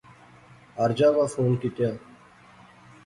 [0.77, 1.89] ہر جاغا فون کیتیا